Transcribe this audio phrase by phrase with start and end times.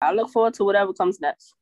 [0.00, 1.54] I look forward to whatever comes next.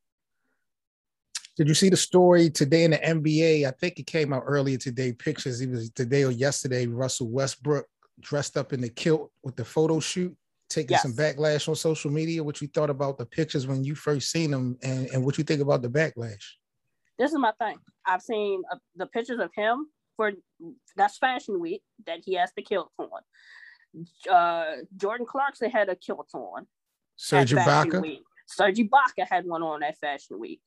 [1.56, 3.66] Did you see the story today in the NBA?
[3.66, 5.12] I think it came out earlier today.
[5.12, 6.87] Pictures, it was today or yesterday.
[6.87, 7.87] Russell Westbrook
[8.21, 10.37] dressed up in the kilt with the photo shoot,
[10.69, 11.03] taking yes.
[11.03, 12.45] some backlash on social media.
[12.45, 15.45] What you thought about the pictures when you first seen them, and, and what you
[15.45, 16.45] think about the backlash?
[17.18, 17.79] This is my thing.
[18.05, 20.32] I've seen uh, the pictures of him for
[20.95, 24.30] that's Fashion Week that he has the kilt on.
[24.30, 26.66] Uh, Jordan Clarkson had a kilt on.
[27.16, 28.18] Serge Ibaka.
[28.47, 30.61] Serge Ibaka had one on that Fashion Week.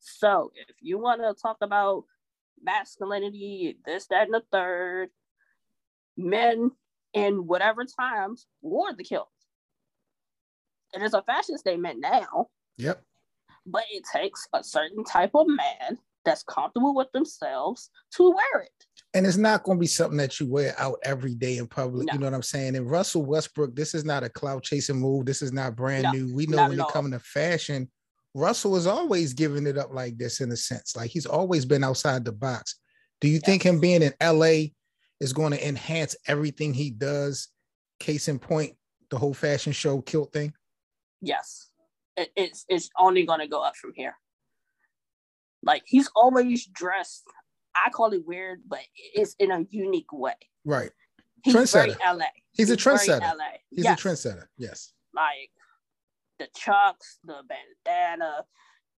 [0.00, 2.04] So if you want to talk about
[2.62, 5.10] masculinity, this, that, and the third,
[6.16, 6.70] men
[7.12, 9.28] in whatever times wore the kilt.
[10.92, 12.48] It is a fashion statement now.
[12.78, 13.02] Yep.
[13.66, 18.86] But it takes a certain type of man that's comfortable with themselves to wear it.
[19.14, 22.08] And it's not going to be something that you wear out every day in public.
[22.08, 22.14] No.
[22.14, 22.74] You know what I'm saying?
[22.74, 25.24] And Russell Westbrook, this is not a cloud chasing move.
[25.24, 26.34] This is not brand no, new.
[26.34, 27.88] We know when it comes to fashion,
[28.34, 30.96] Russell is always giving it up like this in a sense.
[30.96, 32.76] Like he's always been outside the box.
[33.20, 33.44] Do you yes.
[33.44, 34.72] think him being in LA
[35.20, 37.48] is going to enhance everything he does?
[38.00, 38.74] Case in point,
[39.10, 40.52] the whole fashion show kilt thing.
[41.20, 41.70] Yes,
[42.16, 44.16] it, it's it's only going to go up from here.
[45.62, 47.22] Like he's always dressed.
[47.74, 48.80] I call it weird, but
[49.14, 50.34] it's in a unique way.
[50.64, 50.90] Right.
[51.42, 51.96] He's trendsetter.
[52.00, 52.24] LA.
[52.52, 53.20] He's, a trendsetter.
[53.20, 53.58] LA.
[53.70, 54.02] He's yes.
[54.02, 54.46] a trendsetter.
[54.56, 54.92] Yes.
[55.14, 55.50] Like
[56.38, 58.44] the chucks, the bandana.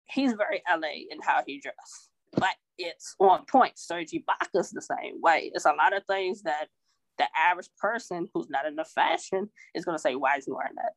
[0.06, 3.78] He's very LA in how he dressed, but it's on point.
[3.78, 5.50] Serge Ibaka's the same way.
[5.54, 6.68] It's a lot of things that
[7.16, 10.52] the average person who's not in the fashion is going to say, "Why is he
[10.52, 10.92] wearing that?"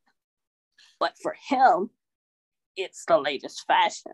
[1.00, 1.92] But for him,
[2.76, 4.14] it's the latest fashion.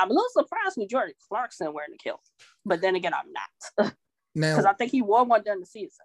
[0.00, 2.22] I'm a little surprised with Jordan Clarkson wearing the kilt,
[2.64, 3.94] but then again, I'm not.
[4.34, 6.04] because I think he wore one during the season.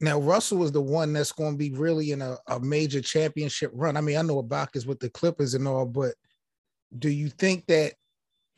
[0.00, 3.70] Now Russell is the one that's going to be really in a, a major championship
[3.74, 3.96] run.
[3.96, 6.14] I mean, I know Ibaka's with the Clippers and all, but
[6.98, 7.94] do you think that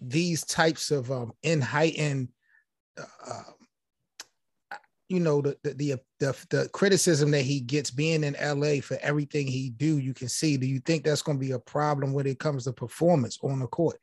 [0.00, 2.28] these types of um, in heightened,
[2.98, 3.42] uh,
[5.08, 9.46] you know, the, the the the criticism that he gets being in LA for everything
[9.46, 10.56] he do, you can see.
[10.56, 13.60] Do you think that's going to be a problem when it comes to performance on
[13.60, 13.98] the court?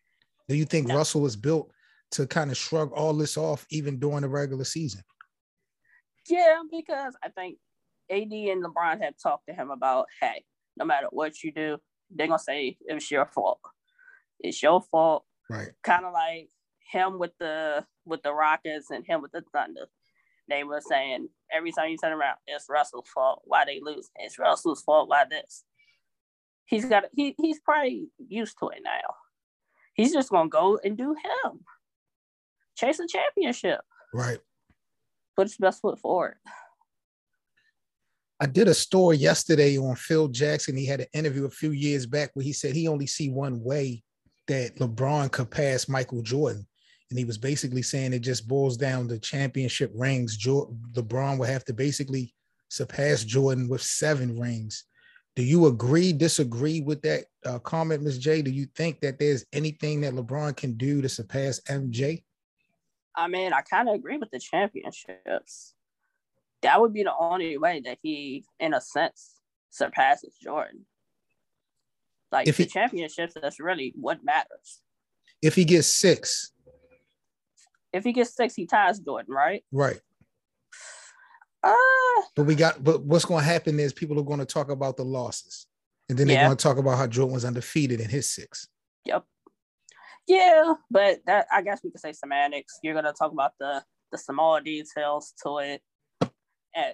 [0.47, 0.95] Do you think no.
[0.95, 1.71] Russell was built
[2.11, 5.01] to kind of shrug all this off even during the regular season?
[6.29, 7.57] Yeah, because I think
[8.09, 10.43] AD and LeBron have talked to him about, hey,
[10.77, 11.77] no matter what you do,
[12.11, 13.59] they're gonna say it's your fault.
[14.39, 15.25] It's your fault.
[15.49, 15.69] Right.
[15.83, 16.49] Kind of like
[16.91, 19.87] him with the with the Rockets and him with the Thunder.
[20.47, 23.41] They were saying every time you turn around, it's Russell's fault.
[23.45, 24.09] Why they lose?
[24.15, 25.09] It's Russell's fault.
[25.09, 25.63] Why this?
[26.65, 29.15] He's got he he's probably used to it now.
[29.95, 31.65] He's just gonna go and do him.
[32.77, 33.81] Chase a championship.
[34.13, 34.39] Right
[35.35, 36.35] put his best foot forward.
[38.39, 40.75] I did a story yesterday on Phil Jackson.
[40.75, 43.63] He had an interview a few years back where he said he only see one
[43.63, 44.03] way
[44.47, 46.67] that LeBron could pass Michael Jordan.
[47.09, 50.37] And he was basically saying it just boils down to championship rings.
[50.37, 52.33] LeBron would have to basically
[52.67, 54.83] surpass Jordan with seven rings.
[55.35, 58.19] Do you agree, disagree with that uh, comment, Ms.
[58.19, 58.43] Jae?
[58.43, 62.23] Do you think that there's anything that LeBron can do to surpass MJ?
[63.15, 65.73] I mean, I kind of agree with the championships.
[66.61, 69.35] That would be the only way that he, in a sense,
[69.71, 70.85] surpasses Jordan.
[72.31, 74.81] Like if he, the championships, that's really what matters.
[75.41, 76.51] If he gets six.
[77.91, 79.63] If he gets six, he ties Jordan, right?
[79.71, 79.99] Right.
[81.65, 84.69] Uh, but we got but what's going to happen is people are going to talk
[84.69, 85.65] about the losses
[86.07, 86.45] and then they're yeah.
[86.45, 88.67] going to talk about how jordan was undefeated in his six
[89.03, 89.25] yep
[90.27, 92.79] yeah, but that I guess we could say semantics.
[92.81, 95.81] You're gonna talk about the the small details to it.
[96.75, 96.93] And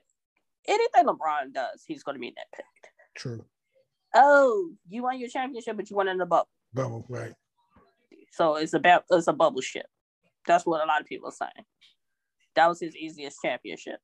[0.67, 2.89] anything LeBron does, he's gonna be nitpicked.
[3.15, 3.45] True.
[4.13, 6.49] Oh, you won your championship, but you won in the bubble.
[6.73, 7.33] Bubble, right.
[8.33, 9.85] So it's about it's a bubble ship.
[10.45, 11.65] That's what a lot of people are saying.
[12.55, 13.99] That was his easiest championship.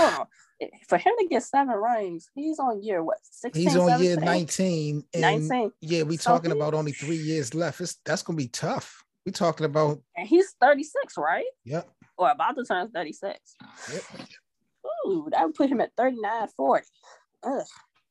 [0.00, 0.26] Hold on
[0.88, 3.18] for him to get seven rings, he's on year what?
[3.22, 4.04] 16, he's on 17?
[4.04, 5.04] year 19.
[5.16, 5.72] 19.
[5.80, 7.80] Yeah, we so talking about only three years left.
[7.80, 9.04] It's that's gonna be tough.
[9.24, 11.44] We talking about and he's 36, right?
[11.64, 11.88] Yep.
[12.16, 13.38] Or about to turn 36.
[13.92, 14.02] Yep.
[15.06, 16.86] Ooh, that would put him at 39, 40.
[17.42, 17.62] Ugh,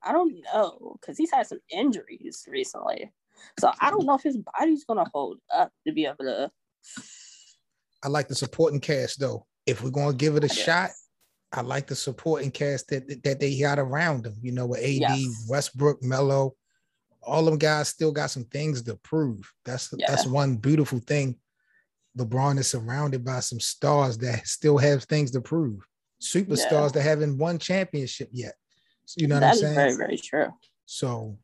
[0.04, 3.12] I don't know because he's had some injuries recently.
[3.60, 6.52] So I don't know if his body's gonna hold up to be able to.
[8.04, 9.46] I like the supporting cast though.
[9.66, 10.90] If we're gonna give it a shot,
[11.52, 14.36] I like the supporting cast that that they got around them.
[14.42, 15.46] You know, with AD, yes.
[15.50, 16.56] Westbrook, Melo,
[17.24, 19.52] all them guys still got some things to prove.
[19.66, 20.06] That's yeah.
[20.08, 21.36] that's one beautiful thing.
[22.18, 25.86] LeBron is surrounded by some stars that still have things to prove.
[26.22, 26.90] Superstars yeah.
[26.96, 28.56] that haven't won championship yet.
[29.16, 29.76] You know what I'm saying?
[29.76, 30.48] very, very true.
[30.86, 31.38] So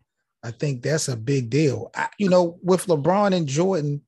[0.44, 1.92] I think that's a big deal.
[1.96, 4.02] I, you know, with LeBron and Jordan,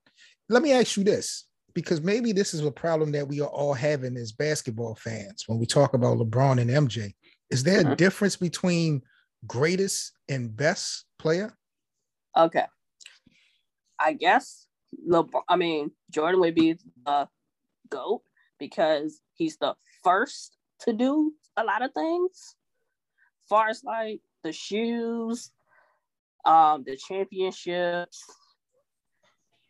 [0.49, 1.45] let me ask you this
[1.77, 5.59] because maybe this is a problem that we are all having as basketball fans when
[5.59, 7.13] we talk about LeBron and MJ.
[7.51, 7.97] Is there a Mhm.
[7.97, 9.03] difference between
[9.45, 11.55] greatest and best player?
[12.35, 12.65] Okay.
[13.99, 14.65] I guess
[15.07, 17.29] LeBron, I mean, Jordan would be the
[17.89, 18.23] GOAT
[18.57, 22.55] because he's the first to do a lot of things.
[23.47, 25.51] Far as like the shoes,
[26.43, 28.23] um, the championships,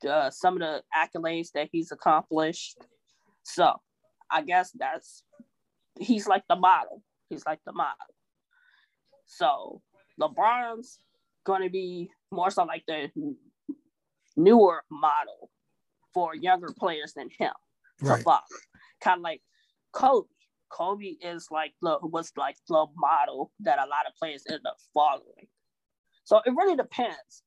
[0.01, 2.77] the, some of the accolades that he's accomplished.
[3.43, 3.73] So
[4.31, 5.23] I guess that's
[5.99, 7.03] he's like the model.
[7.29, 7.95] He's like the model.
[9.25, 9.81] So
[10.21, 10.99] LeBron's
[11.45, 13.09] gonna be more so like the
[14.35, 15.49] newer model
[16.13, 17.51] for younger players than him
[17.99, 18.23] to Right.
[18.23, 18.41] follow.
[19.01, 19.41] Kind of like
[19.93, 20.27] Kobe.
[20.69, 24.77] Kobe is like the was like the model that a lot of players end up
[24.93, 25.47] following.
[26.25, 27.43] So it really depends.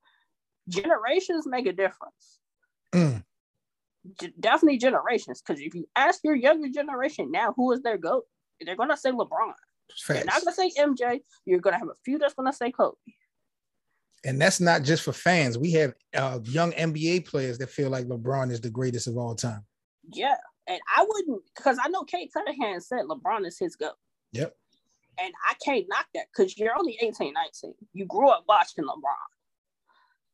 [0.69, 2.39] Generations make a difference.
[2.92, 3.25] Mm.
[4.20, 5.42] G- definitely generations.
[5.42, 8.25] Because if you ask your younger generation now who is their GOAT,
[8.60, 9.52] they're gonna say LeBron.
[10.08, 11.20] They're not gonna say MJ.
[11.44, 12.96] You're gonna have a few that's gonna say Kobe.
[14.25, 15.56] And that's not just for fans.
[15.56, 19.34] We have uh, young NBA players that feel like LeBron is the greatest of all
[19.34, 19.64] time.
[20.12, 20.37] Yeah.
[20.66, 23.94] And I wouldn't because I know Cade Cunningham said LeBron is his GOAT.
[24.32, 24.54] Yep.
[25.19, 27.75] And I can't knock that because you're only 18, 19.
[27.92, 29.31] You grew up watching LeBron.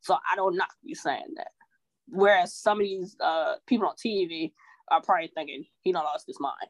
[0.00, 1.48] So I don't knock you saying that.
[2.08, 4.52] Whereas some of these uh, people on TV
[4.90, 6.68] are probably thinking he done lost his mind.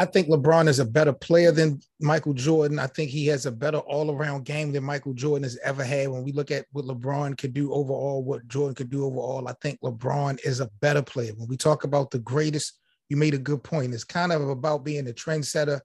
[0.00, 2.78] I think LeBron is a better player than Michael Jordan.
[2.78, 6.08] I think he has a better all-around game than Michael Jordan has ever had.
[6.08, 9.54] When we look at what LeBron could do overall, what Jordan could do overall, I
[9.60, 11.32] think LeBron is a better player.
[11.36, 12.78] When we talk about the greatest,
[13.08, 13.92] you made a good point.
[13.92, 15.80] It's kind of about being a trendsetter.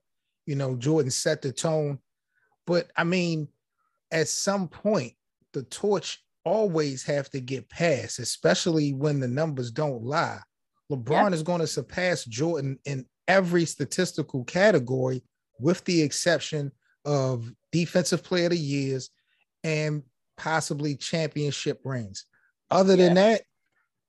[0.46, 1.98] You know, Jordan set the tone.
[2.66, 3.48] But I mean,
[4.12, 5.14] at some point,
[5.52, 10.40] the torch always have to get past, especially when the numbers don't lie.
[10.90, 15.22] LeBron is going to surpass Jordan in every statistical category,
[15.58, 16.70] with the exception
[17.04, 19.10] of defensive player of the years
[19.62, 20.02] and
[20.36, 22.26] possibly championship rings.
[22.70, 23.42] Other than that,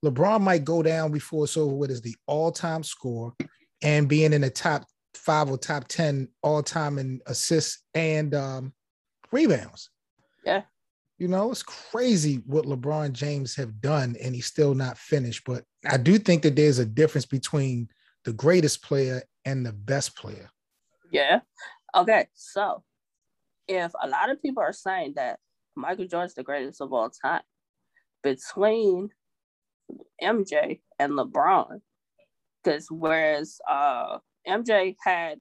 [0.03, 3.31] LeBron might go down before it's over with as the all-time scorer
[3.81, 8.73] and being in the top five or top 10 all-time in assists and um,
[9.31, 9.89] rebounds.
[10.45, 10.63] Yeah.
[11.17, 15.43] You know, it's crazy what LeBron James have done, and he's still not finished.
[15.45, 17.87] But I do think that there's a difference between
[18.25, 20.49] the greatest player and the best player.
[21.11, 21.39] Yeah.
[21.95, 22.27] Okay.
[22.33, 22.83] So
[23.67, 25.39] if a lot of people are saying that
[25.75, 27.43] Michael Jordan's the greatest of all time,
[28.23, 29.09] between
[30.21, 31.79] MJ and LeBron,
[32.63, 34.17] because whereas uh,
[34.47, 35.39] MJ had,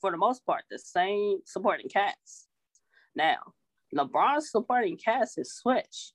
[0.00, 2.46] for the most part, the same supporting cast.
[3.14, 3.38] Now,
[3.94, 6.12] LeBron's supporting cast is switched.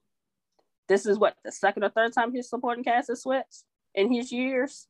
[0.88, 3.64] This is what the second or third time his supporting cast is switched
[3.94, 4.88] in his years.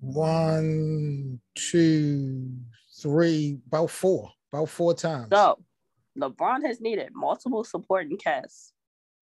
[0.00, 2.50] One, two,
[3.00, 5.28] three, about four, about four times.
[5.30, 5.62] So
[6.18, 8.72] LeBron has needed multiple supporting casts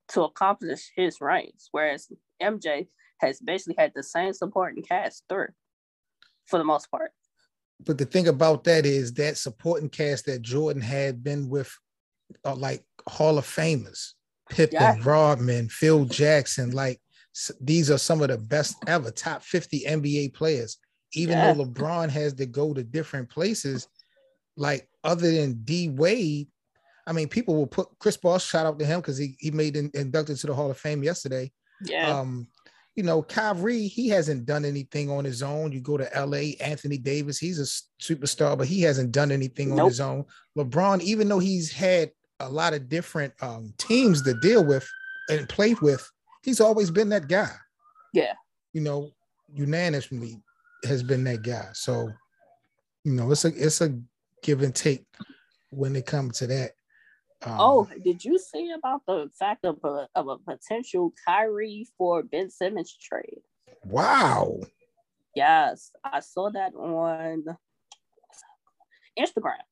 [0.09, 2.11] to accomplish his reigns, whereas
[2.41, 2.89] MJ
[3.21, 5.49] has basically had the same supporting cast through
[6.47, 7.13] for the most part.
[7.85, 11.73] But the thing about that is that supporting cast that Jordan had been with,
[12.45, 14.13] uh, like Hall of Famers,
[14.51, 14.97] Pippen, Yeah.
[15.03, 16.71] Rodman, Phil Jackson.
[16.71, 17.01] Like
[17.61, 20.79] these are some of the best ever, top 50 NBA players.
[21.15, 21.53] Even Yeah.
[21.53, 23.89] though LeBron has to go to different places,
[24.57, 26.49] like other than D Wade,
[27.07, 29.77] I mean, people will put Chris Bosh, shout out to him because he, he made
[29.77, 31.51] in, inducted to the Hall of Fame yesterday.
[31.85, 32.19] Yeah.
[32.19, 32.47] Um,
[32.95, 35.73] you know, Kyrie, he hasn't done anything on his own.
[35.73, 37.63] You go to LA, Anthony Davis, he's a
[38.03, 40.27] superstar, but he hasn't done anything on his own.
[40.59, 42.11] LeBron, even though he's had
[42.43, 44.89] a lot of different um, teams to deal with
[45.31, 46.09] and play with,
[46.43, 47.51] he's always been that guy.
[48.13, 48.35] Yeah.
[48.73, 49.11] You know,
[49.55, 50.43] unanimously
[50.85, 51.69] has been that guy.
[51.73, 52.11] So,
[53.05, 53.99] you know, it's a it's a
[54.43, 55.07] give and take
[55.71, 56.73] when it comes to that.
[57.45, 62.23] Um, oh, did you see about the fact of a, of a potential Kyrie for
[62.23, 63.43] Ben Simmons trade?
[63.85, 64.59] wow.
[65.35, 67.45] Yes, I saw that on
[69.19, 69.65] Instagram.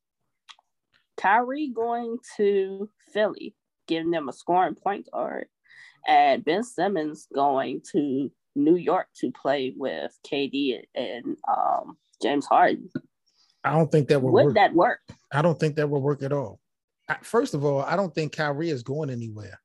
[1.20, 3.54] Kyrie going to Philly,
[3.86, 5.46] giving them a scoring point guard,
[6.06, 12.88] and Ben Simmons going to New York to play with KD and um, James Harden.
[13.62, 14.54] I don't think that would Would work.
[14.54, 15.00] that work?
[15.32, 16.58] I don't think that would work at all.
[17.22, 19.60] First of all, I don't think Kyrie is going anywhere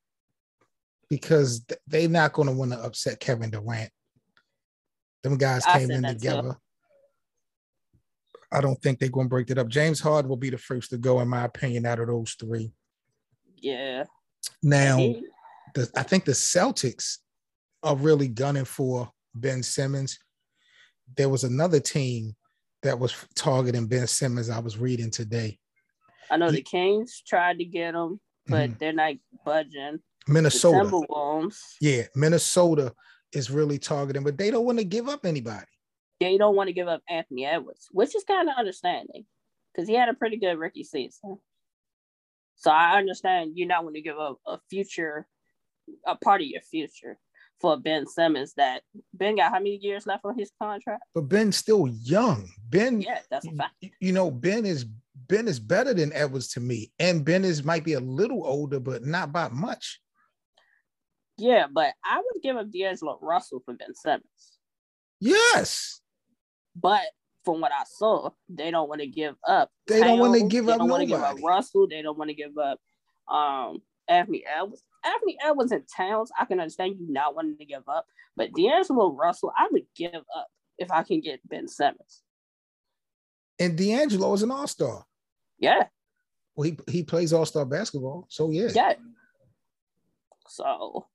[1.08, 3.90] because they're not going to want to upset Kevin Durant.
[5.22, 6.50] Them guys I came in together.
[6.52, 6.56] too.
[8.52, 9.68] I don't think they're going to break it up.
[9.68, 12.72] James Harden will be the first to go, in my opinion, out of those three.
[13.56, 14.04] Yeah.
[14.62, 14.98] Now,
[15.74, 17.18] the, I think the Celtics
[17.82, 20.18] are really gunning for Ben Simmons.
[21.16, 22.34] There was another team
[22.82, 24.50] that was targeting Ben Simmons.
[24.50, 25.58] I was reading today.
[26.30, 28.78] I know the Kings tried to get him, but mm-hmm.
[28.78, 30.00] they're not budging.
[30.28, 30.80] Minnesota.
[31.80, 32.92] Yeah, Minnesota
[33.32, 35.66] is really targeting, but they don't want to give up anybody.
[36.20, 39.26] They don't want to give up Anthony Edwards, which is kind of understanding
[39.72, 41.38] because he had a pretty good rookie season.
[42.56, 45.26] So I understand you not want to give up a future,
[46.06, 47.18] a part of your future
[47.60, 48.54] for Ben Simmons.
[48.54, 48.82] That
[49.12, 51.02] Ben got how many years left on his contract?
[51.14, 52.48] But Ben's still young.
[52.70, 53.74] Ben, yeah, that's a fact.
[54.00, 54.86] You know, Ben is
[55.28, 58.80] Ben is better than Edwards to me, and Ben is might be a little older,
[58.80, 60.00] but not by much.
[61.38, 64.58] Yeah, but I would give up D'Angelo Russell for Ben Simmons.
[65.20, 66.00] Yes.
[66.80, 67.02] But
[67.44, 69.70] from what I saw, they don't want to give up.
[69.86, 70.74] They don't want to give up.
[70.74, 71.86] They don't want to give up Russell.
[71.88, 72.80] They don't want to give up
[73.28, 74.82] um Anthony Edwards.
[75.04, 78.06] Anthony Edwards and Towns, I can understand you not wanting to give up,
[78.36, 82.22] but D'Angelo Russell, I would give up if I can get Ben Simmons.
[83.58, 85.04] And D'Angelo is an all star.
[85.58, 85.84] Yeah.
[86.56, 88.26] Well, he, he plays all star basketball.
[88.28, 88.68] So, yeah.
[88.74, 88.94] Yeah.
[90.48, 91.06] So,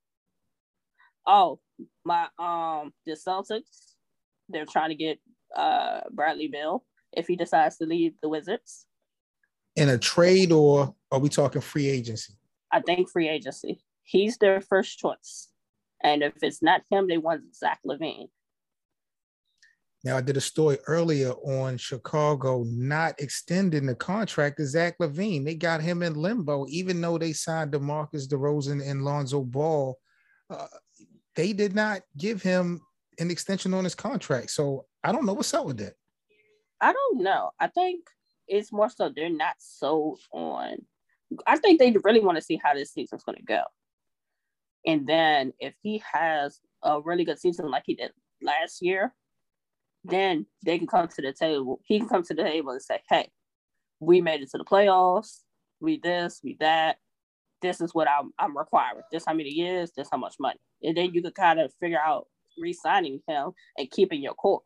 [1.26, 1.60] oh,
[2.04, 3.94] my, um, the Celtics,
[4.48, 5.18] they're trying to get
[5.56, 8.86] uh Bradley Beal if he decides to leave the Wizards.
[9.76, 12.34] In a trade, or are we talking free agency?
[12.70, 13.82] I think free agency.
[14.02, 15.48] He's their first choice.
[16.02, 18.28] And if it's not him, they want Zach LaVine.
[20.04, 25.44] Now, I did a story earlier on Chicago not extending the contract to Zach LaVine.
[25.44, 29.96] They got him in limbo, even though they signed DeMarcus DeRozan and Lonzo Ball.
[30.50, 30.66] Uh,
[31.36, 32.80] they did not give him
[33.20, 34.50] an extension on his contract.
[34.50, 35.94] So I don't know what's up with that.
[36.80, 37.50] I don't know.
[37.60, 38.04] I think
[38.48, 40.76] it's more so they're not sold on.
[41.46, 43.62] I think they really want to see how this season's going to go.
[44.84, 48.10] And then if he has a really good season like he did
[48.42, 49.14] last year,
[50.04, 51.80] then they can come to the table.
[51.84, 53.30] He can come to the table and say, hey,
[54.00, 55.40] we made it to the playoffs.
[55.80, 56.96] We this, we that.
[57.60, 59.02] This is what I'm, I'm requiring.
[59.12, 60.58] This how many years, this how much money.
[60.82, 62.26] And then you can kind of figure out
[62.58, 64.62] re-signing him and keeping your core.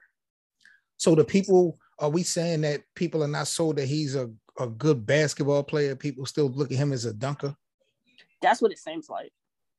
[0.96, 4.66] So the people are we saying that people are not sold that he's a, a
[4.66, 5.96] good basketball player?
[5.96, 7.56] People still look at him as a dunker.
[8.42, 9.32] That's what it seems like.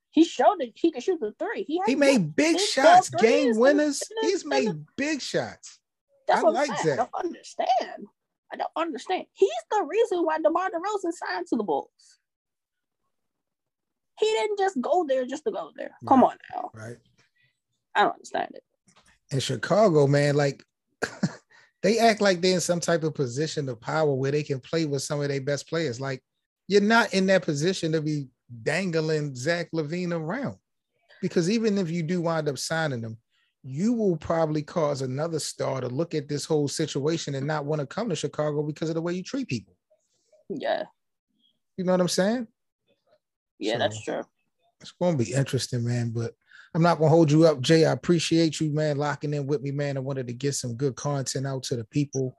[0.09, 1.63] He showed that he could shoot the three.
[1.63, 4.01] He, he made big shots, game winners.
[4.21, 5.79] He's made big shots.
[6.27, 6.93] That's I like that.
[6.93, 8.07] I don't understand.
[8.51, 9.25] I don't understand.
[9.33, 11.89] He's the reason why DeMar DeRozan signed to the Bulls.
[14.19, 15.91] He didn't just go there just to go there.
[16.07, 16.71] Come on now.
[16.73, 16.97] Right.
[17.93, 18.63] I don't understand it.
[19.31, 20.63] In Chicago, man, like
[21.83, 24.85] they act like they're in some type of position of power where they can play
[24.85, 25.99] with some of their best players.
[25.99, 26.21] Like
[26.67, 28.27] you're not in that position to be
[28.63, 30.57] dangling Zach LaVine around.
[31.21, 33.17] Because even if you do wind up signing them,
[33.63, 37.81] you will probably cause another star to look at this whole situation and not want
[37.81, 39.75] to come to Chicago because of the way you treat people.
[40.49, 40.83] Yeah.
[41.75, 42.47] You know what I'm saying?
[43.59, 44.21] Yeah, so, that's true.
[44.79, 46.11] It's going to be interesting, man.
[46.11, 46.33] But
[46.73, 47.87] I'm not going to hold you up, Jae.
[47.87, 49.97] I appreciate you, man, locking in with me, man.
[49.97, 52.35] I wanted to get some good content out to the people.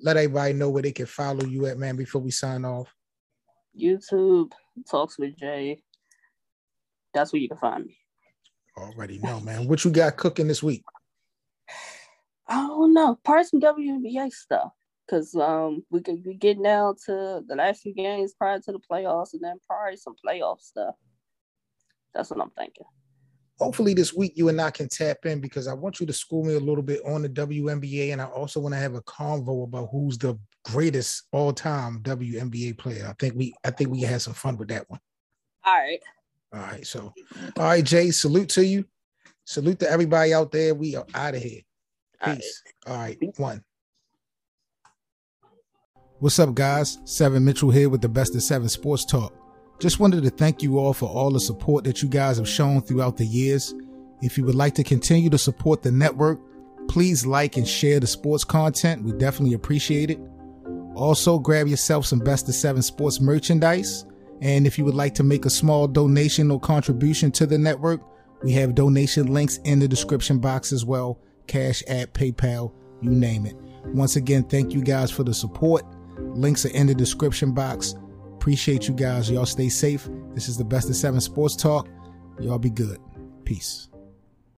[0.00, 2.94] Let everybody know where they can follow you at, man, before we sign off.
[3.78, 4.52] YouTube,
[4.88, 5.82] Talks with Jay.
[7.14, 7.98] That's where you can find me.
[8.76, 9.68] Already know, man.
[9.68, 10.82] What you got cooking this week?
[12.48, 13.18] I don't know.
[13.22, 14.72] Probably some WNBA stuff.
[15.10, 18.78] Cause um we could be getting down to the last few games prior to the
[18.78, 20.94] playoffs and then probably some playoff stuff.
[22.14, 22.86] That's what I'm thinking.
[23.58, 26.44] Hopefully this week you and I can tap in because I want you to school
[26.44, 29.64] me a little bit on the WNBA and I also want to have a convo
[29.64, 33.06] about who's the greatest all-time WNBA player.
[33.08, 35.00] I think we I think we can have some fun with that one.
[35.64, 36.00] All right.
[36.52, 36.86] All right.
[36.86, 37.12] So
[37.56, 38.84] all right, Jae, salute to you.
[39.44, 40.74] Salute to everybody out there.
[40.74, 41.60] We are out of here.
[42.24, 42.62] Peace.
[42.86, 43.18] All right.
[43.20, 43.38] All right.
[43.38, 43.64] One.
[46.18, 46.98] What's up, guys?
[47.04, 49.41] Seven Mitchell here with the best of seven sports talk.
[49.78, 52.82] Just wanted to thank you all for all the support that you guys have shown
[52.82, 53.74] throughout the years.
[54.20, 56.40] If you would like to continue to support the network,
[56.88, 59.02] please like and share the sports content.
[59.02, 60.20] We definitely appreciate it.
[60.94, 64.04] Also, grab yourself some Best of Seven Sports merchandise.
[64.40, 68.02] And if you would like to make a small donation or contribution to the network,
[68.42, 73.46] we have donation links in the description box as well Cash App, PayPal, you name
[73.46, 73.56] it.
[73.86, 75.84] Once again, thank you guys for the support.
[76.18, 77.94] Links are in the description box.
[78.42, 79.30] Appreciate you guys.
[79.30, 80.08] Y'all stay safe.
[80.34, 81.86] This is the Best of Seven Sports Talk.
[82.40, 82.98] Y'all be good.
[83.44, 83.88] Peace.